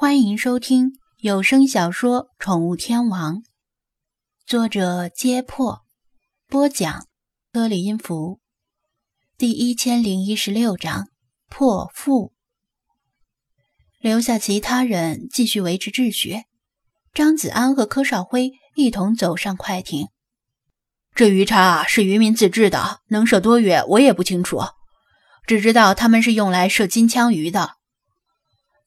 [0.00, 3.34] 欢迎收听有声小说《宠物天王》，
[4.46, 5.82] 作者：揭破，
[6.48, 7.06] 播讲：
[7.52, 8.40] 柯里音符，
[9.36, 11.08] 第一千零一十六章
[11.50, 12.32] 破腹。
[13.98, 16.44] 留下其他人继续维持秩序。
[17.12, 20.08] 张子安和柯少辉一同走上快艇。
[21.14, 24.62] 这鱼叉是渔民自制的，能射多远我也不清楚，
[25.46, 27.79] 只知道他们是用来射金枪鱼的。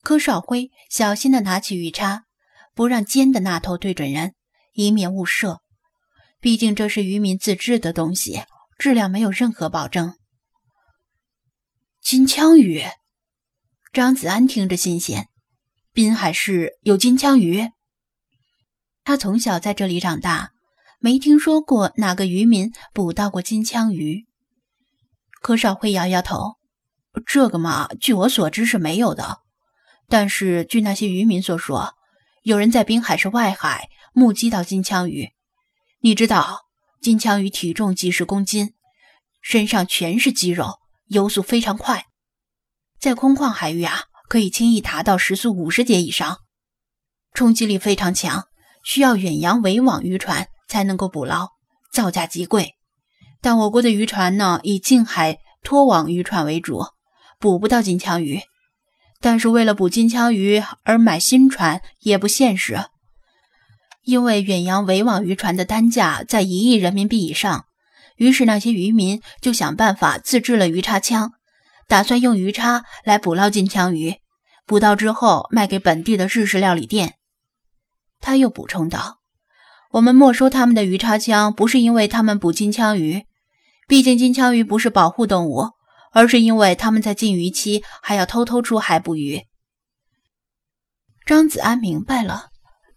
[0.03, 2.25] 柯少辉小心地拿起鱼叉，
[2.75, 4.35] 不让尖的那头对准人，
[4.73, 5.61] 以免误射。
[6.41, 8.43] 毕竟这是渔民自制的东西，
[8.77, 10.15] 质量没有任何保证。
[12.01, 12.83] 金枪鱼，
[13.93, 15.29] 张子安听着新鲜。
[15.93, 17.69] 滨海市有金枪鱼？
[19.05, 20.51] 他从小在这里长大，
[20.99, 24.25] 没听说过哪个渔民捕到过金枪鱼。
[25.41, 26.57] 柯少辉摇摇头
[27.25, 29.42] ：“这个嘛，据我所知是没有的。”
[30.09, 31.95] 但是，据那些渔民所说，
[32.43, 35.29] 有人在滨海市外海目击到金枪鱼。
[36.01, 36.65] 你知道，
[37.01, 38.73] 金枪鱼体重几十公斤，
[39.41, 42.05] 身上全是肌肉，游速非常快，
[42.99, 46.39] 在空旷海域啊，可以轻易达到时速五十节以上，
[47.33, 48.47] 冲击力非常强，
[48.83, 51.49] 需要远洋围网渔船才能够捕捞，
[51.91, 52.75] 造价极贵。
[53.41, 56.85] 但我国的渔船呢，以近海拖网渔船为主，
[57.39, 58.41] 捕不到金枪鱼。
[59.23, 62.87] 但是为了捕金枪鱼而买新船也不现实，
[64.03, 67.63] 因为远洋围网渔船的单价在一亿人民币以上。
[68.17, 71.31] 于是那些渔民就想办法自制了鱼叉枪，
[71.87, 74.15] 打算用鱼叉来捕捞金枪鱼，
[74.65, 77.13] 捕到之后卖给本地的日式料理店。
[78.19, 79.19] 他又补充道
[79.91, 83.23] ：“我们没收他们的鱼叉枪，不是因为他们捕金枪鱼，
[83.87, 85.69] 毕竟金枪鱼不是保护动物。”
[86.13, 89.41] 而是因为他们在禁渔期还要偷偷出海捕鱼。
[91.25, 92.49] 张子安明白了，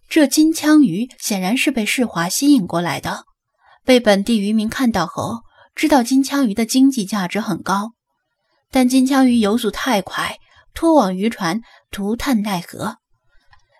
[0.07, 3.25] 这金枪鱼显然是被世华吸引过来的，
[3.83, 5.43] 被本地渔民看到后，
[5.75, 7.93] 知道金枪鱼的经济价值很高，
[8.69, 10.37] 但金枪鱼游速太快，
[10.73, 12.97] 拖网渔船涂炭奈何，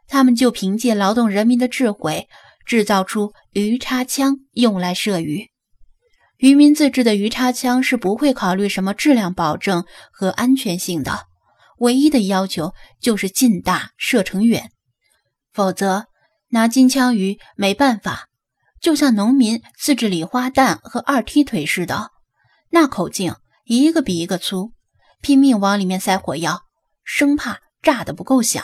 [0.07, 2.27] 他们就凭借劳动人民的智慧，
[2.65, 5.49] 制造出鱼叉枪用来射鱼。
[6.37, 11.25] 渔民自制的鱼叉枪是不会考虑什么质量保证和安全性的，
[11.79, 14.71] 唯一的要求就是劲大、射程远，
[15.51, 16.05] 否则
[16.49, 18.29] 拿金枪鱼没办法。
[18.79, 22.11] 就像农民自制礼花弹和二踢腿似的，
[22.69, 24.73] 那口径一个比一个粗，
[25.21, 26.61] 拼命往里面塞火药，
[27.03, 28.63] 生怕炸得不够响。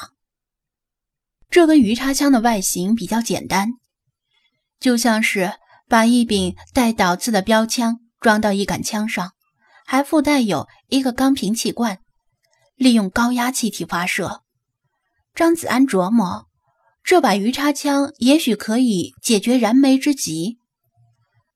[1.49, 3.69] 这根鱼叉枪的外形比较简单，
[4.79, 5.53] 就像是。
[5.87, 9.31] 把一柄带倒刺的标枪装到一杆枪上，
[9.85, 11.99] 还附带有一个钢瓶气罐，
[12.75, 14.41] 利用高压气体发射。
[15.35, 16.47] 张子安琢磨，
[17.03, 20.57] 这把鱼叉枪也许可以解决燃眉之急。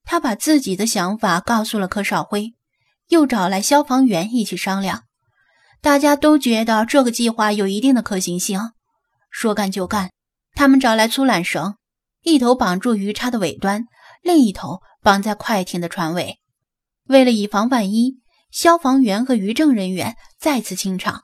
[0.03, 2.53] 他把自己的想法告诉了柯少辉，
[3.09, 5.03] 又找来消防员一起商量。
[5.81, 8.71] 大家都觉得这个计划有一定的可行性。
[9.29, 10.11] 说干就干，
[10.55, 11.75] 他们找来粗缆绳，
[12.23, 13.85] 一头绑住鱼叉的尾端。
[14.27, 16.41] 另一头绑在快艇的船尾，
[17.05, 18.17] 为了以防万一，
[18.51, 21.23] 消防员和渔政人员再次清场。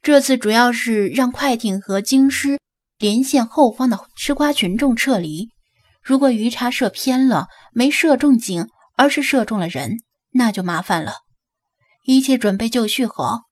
[0.00, 2.58] 这次主要是让快艇和京师
[2.96, 5.50] 连线后方的吃瓜群众撤离。
[6.02, 8.66] 如果鱼叉射偏了，没射中井，
[8.96, 9.98] 而是射中了人，
[10.30, 11.16] 那就麻烦了。
[12.06, 13.42] 一切准备就绪后，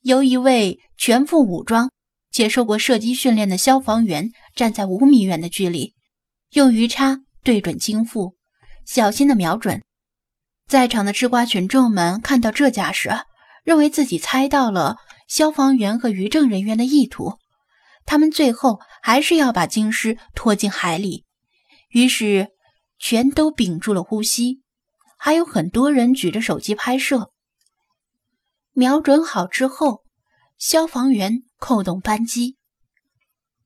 [0.00, 1.90] 由一位全副武装、
[2.30, 5.92] 且受过射击训练的消防员站在五米远的距离，
[6.52, 8.34] 用鱼叉对准京腹。
[8.86, 9.82] 小心的瞄准，
[10.68, 13.10] 在场的吃瓜群众们看到这架势，
[13.64, 17.36] 认为自己猜到了消防员和渔政人员的意图，
[18.04, 21.24] 他们最后还是要把京师拖进海里，
[21.88, 22.50] 于是
[23.00, 24.62] 全都屏住了呼吸，
[25.18, 27.32] 还有很多人举着手机拍摄。
[28.72, 30.04] 瞄准好之后，
[30.58, 32.56] 消防员扣动扳机，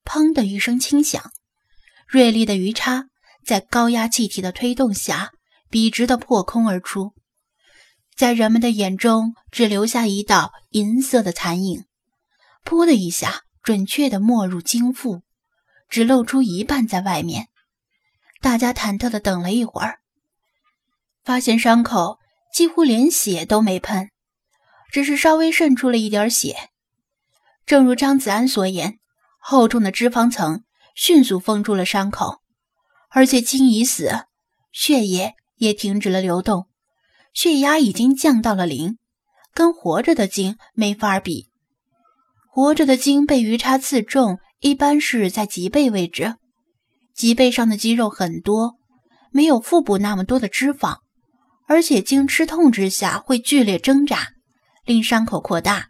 [0.03, 1.31] 砰的一声轻响，
[2.09, 3.10] 锐利的鱼叉。
[3.45, 5.33] 在高压气体的推动下，
[5.69, 7.15] 笔直的破空而出，
[8.15, 11.85] 在人们的眼中只留下一道银色的残影。
[12.65, 15.23] 噗的一下，准确的没入经腹，
[15.89, 17.49] 只露出一半在外面。
[18.41, 20.01] 大家忐忑的等了一会儿，
[21.25, 22.19] 发现伤口
[22.55, 24.11] 几乎连血都没喷，
[24.91, 26.71] 只是稍微渗出了一点血。
[27.67, 28.99] 正如张子安所言，
[29.39, 30.65] 厚重的脂肪层
[30.95, 32.40] 迅速封住了伤口。
[33.11, 34.27] 而且鲸已死，
[34.73, 36.67] 血液也停止了流动，
[37.35, 38.99] 血压已经降到了零，
[39.53, 41.49] 跟活着的鲸没法比。
[42.49, 46.37] 活着的鲸被鱼叉刺中，一般是在脊背位置，
[47.15, 48.77] 脊背上的肌肉很多，
[49.33, 50.99] 没有腹部那么多的脂肪，
[51.67, 54.29] 而且经吃痛之下会剧烈挣扎，
[54.85, 55.89] 令伤口扩大。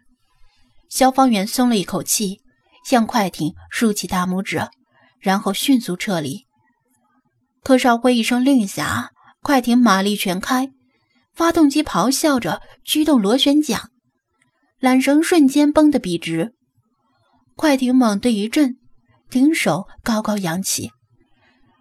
[0.89, 2.41] 消防员松了一口气，
[2.85, 4.67] 向快艇竖起大拇指，
[5.19, 6.45] 然后迅速撤离。
[7.63, 9.11] 柯少辉一声令下，
[9.41, 10.71] 快艇马力全开，
[11.33, 13.91] 发动机咆哮着驱动螺旋桨，
[14.79, 16.53] 缆绳瞬间绷得笔直。
[17.55, 18.77] 快艇猛地一震，
[19.29, 20.89] 艇手高高扬起，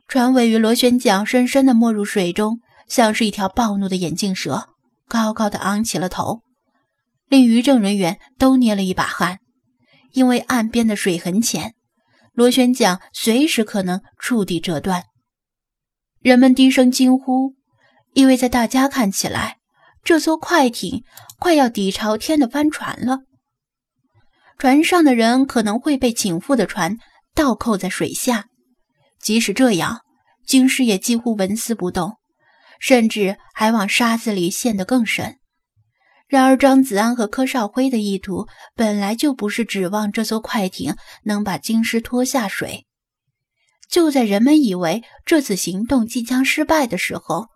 [0.07, 4.69] 船尾与螺旋桨深深地没入水中，像是一条暴怒的眼镜蛇，
[5.09, 6.43] 高高的昂起了头，
[7.29, 9.39] 令渔政人员都捏了一把汗，
[10.13, 11.75] 因为岸边的水很浅，
[12.35, 15.05] 螺旋桨随时可能触地折断。
[16.21, 17.55] 人们低声惊呼，
[18.13, 19.57] 因为在大家看起来，
[20.05, 21.03] 这艘快艇
[21.39, 23.21] 快要底朝天的翻船了。
[24.59, 26.99] 船上的人可能会被倾覆的船
[27.35, 28.49] 倒扣在水下，
[29.19, 30.03] 即使这样，
[30.45, 32.19] 京师也几乎纹丝不动，
[32.79, 35.39] 甚至还往沙子里陷得更深。
[36.29, 38.47] 然而，张子安和柯少辉的意图
[38.77, 40.95] 本来就不是指望这艘快艇
[41.25, 42.87] 能把京师拖下水。
[43.91, 47.49] 就在人们以为这次行动即将失败的时候，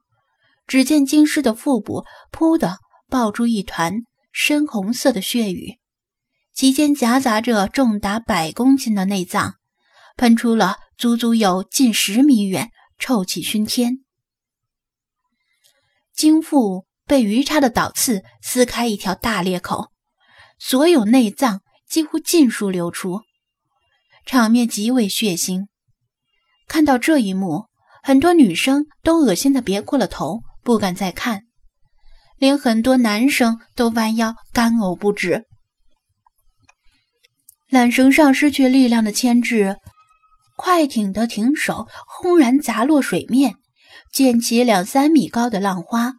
[0.66, 2.78] 只见京师的腹部“噗”的
[3.08, 4.02] 爆出一团
[4.32, 5.78] 深红色的血雨。
[6.52, 9.54] 其间夹杂着重达百公斤的内脏，
[10.16, 14.04] 喷出了足足有近十米远，臭气熏天。
[16.14, 19.90] 经腹被鱼叉的倒刺撕开一条大裂口，
[20.58, 23.22] 所有内脏几乎尽数流出，
[24.24, 25.66] 场面极为血腥。
[26.66, 27.66] 看到这一幕，
[28.02, 31.42] 很多女生都恶心的别过了头，不敢再看，
[32.38, 35.44] 连很多男生都弯腰干呕不止。
[37.70, 39.76] 缆绳上失去力量的牵制，
[40.56, 43.56] 快艇的艇手轰然砸落水面，
[44.12, 46.14] 溅起两三米高的浪花，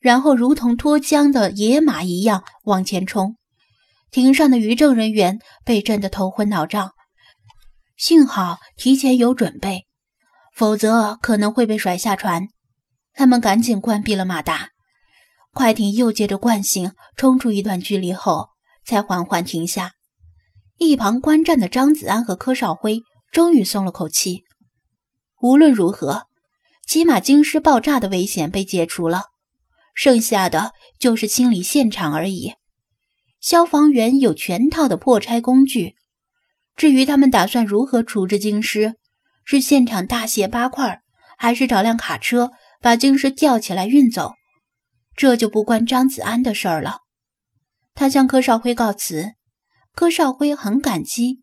[0.00, 3.36] 然后如同脱缰的野马一样往前冲。
[4.10, 6.92] 艇上的渔政人员被震得头昏脑胀，
[7.96, 9.86] 幸好提前有准备，
[10.52, 12.48] 否则可能会被甩下船。
[13.14, 14.70] 他们赶紧关闭了马达，
[15.52, 18.48] 快艇又借着惯性冲出一段距离后，
[18.84, 19.92] 才缓缓停下。
[20.78, 24.42] 一旁观战的张子安和柯少辉终于松了口气。
[25.40, 26.26] 无论如何，
[26.84, 29.26] 起码京师爆炸的危险被解除了，
[29.94, 32.54] 剩下的就是清理现场而已。
[33.40, 35.94] 消防员有全套的破拆工具，
[36.76, 38.96] 至于他们打算如何处置京师，
[39.44, 41.02] 是现场大卸八块，
[41.36, 44.34] 还是找辆卡车把京师吊起来运走，
[45.16, 46.98] 这就不关张子安的事儿了。
[47.94, 49.34] 他向柯少辉告辞。
[49.94, 51.42] 柯少辉很感激，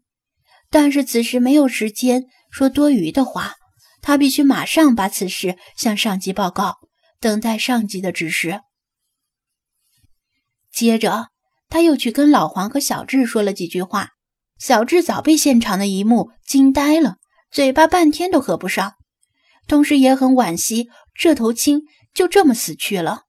[0.71, 3.53] 但是此时没有时间说多余的话，
[4.01, 6.79] 他必须马上把此事向上级报告，
[7.19, 8.61] 等待上级的指示。
[10.71, 11.27] 接着，
[11.69, 14.13] 他又去跟老黄和小智说了几句话。
[14.59, 17.15] 小智早被现场的一幕惊呆了，
[17.49, 18.93] 嘴巴半天都合不上，
[19.67, 21.81] 同时也很惋惜这头青
[22.13, 23.23] 就这么死去了。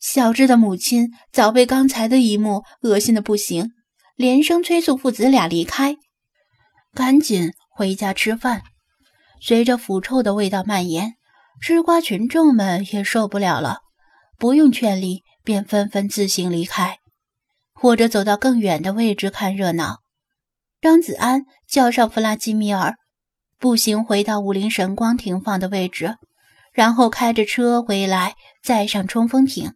[0.00, 3.70] 小智的母亲早被刚才的一幕恶心的不行。
[4.16, 5.96] 连声催促父子俩离开，
[6.94, 8.62] 赶紧回家吃饭。
[9.40, 11.14] 随着腐臭的味道蔓延，
[11.60, 13.78] 吃瓜群众们也受不了了，
[14.38, 16.98] 不用劝力，便纷纷自行离开，
[17.72, 20.03] 或者走到更远的位置看热闹。
[20.84, 22.96] 张子安叫上弗拉基米尔，
[23.58, 26.18] 步行回到武林神光停放的位置，
[26.74, 29.72] 然后开着车回来，载上冲锋艇，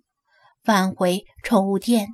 [0.63, 2.09] 返回宠物店。